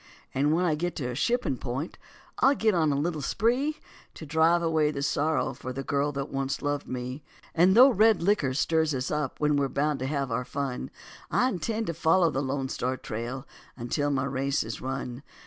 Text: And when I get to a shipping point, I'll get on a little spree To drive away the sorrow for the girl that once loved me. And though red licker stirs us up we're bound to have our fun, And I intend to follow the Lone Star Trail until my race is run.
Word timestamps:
And 0.33 0.51
when 0.51 0.65
I 0.65 0.73
get 0.73 0.95
to 0.95 1.09
a 1.11 1.13
shipping 1.13 1.57
point, 1.59 1.99
I'll 2.39 2.55
get 2.55 2.73
on 2.73 2.91
a 2.91 2.95
little 2.95 3.21
spree 3.21 3.77
To 4.15 4.25
drive 4.25 4.63
away 4.63 4.89
the 4.89 5.03
sorrow 5.03 5.53
for 5.53 5.71
the 5.71 5.83
girl 5.83 6.11
that 6.13 6.29
once 6.31 6.63
loved 6.63 6.87
me. 6.87 7.21
And 7.53 7.77
though 7.77 7.91
red 7.91 8.19
licker 8.19 8.55
stirs 8.55 8.95
us 8.95 9.11
up 9.11 9.39
we're 9.39 9.69
bound 9.69 9.99
to 9.99 10.07
have 10.07 10.31
our 10.31 10.43
fun, 10.43 10.89
And 11.29 11.39
I 11.41 11.49
intend 11.49 11.85
to 11.85 11.93
follow 11.93 12.31
the 12.31 12.41
Lone 12.41 12.67
Star 12.67 12.97
Trail 12.97 13.45
until 13.77 14.09
my 14.09 14.25
race 14.25 14.63
is 14.63 14.81
run. 14.81 15.21